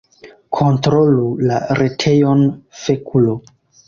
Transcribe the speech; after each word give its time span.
Kontrolu 0.59 1.27
la 1.49 1.59
retejon, 1.79 2.41
fekulo 2.85 3.37